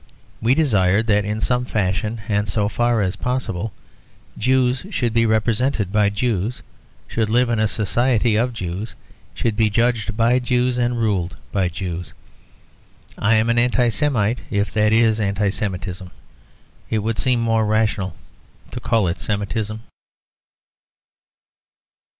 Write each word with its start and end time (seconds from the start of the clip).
We 0.41 0.55
desired 0.55 1.05
that 1.05 1.25
in 1.25 1.41
some 1.41 1.63
fashion, 1.63 2.21
and 2.27 2.47
so 2.47 2.67
far 2.67 3.03
as 3.03 3.15
possible, 3.15 3.71
Jews 4.35 4.83
should 4.89 5.13
be 5.13 5.27
represented 5.27 5.91
by 5.91 6.09
Jews, 6.09 6.63
should 7.07 7.29
live 7.29 7.51
in 7.51 7.59
a 7.59 7.67
society 7.67 8.35
of 8.35 8.51
Jews, 8.51 8.95
should 9.35 9.55
be 9.55 9.69
judged 9.69 10.17
by 10.17 10.39
Jews 10.39 10.79
and 10.79 10.97
ruled 10.97 11.37
by 11.51 11.69
Jews. 11.69 12.15
I 13.19 13.35
am 13.35 13.47
an 13.47 13.59
Anti 13.59 13.89
Semite 13.89 14.39
if 14.49 14.73
that 14.73 14.91
is 14.91 15.19
Anti 15.19 15.49
Semitism. 15.49 16.09
It 16.89 16.97
would 17.03 17.19
seem 17.19 17.39
more 17.39 17.63
rational 17.67 18.15
to 18.71 18.79
call 18.79 19.07
it 19.07 19.19
Semitism. 19.21 19.81